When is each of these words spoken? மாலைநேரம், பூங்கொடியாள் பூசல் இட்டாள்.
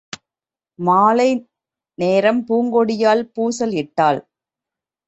மாலைநேரம், 0.79 2.41
பூங்கொடியாள் 2.47 3.23
பூசல் 3.35 3.75
இட்டாள். 3.83 4.21